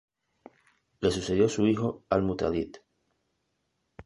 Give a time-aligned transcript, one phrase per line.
[1.01, 2.77] Le sucedió su hijo Al-Mutádid.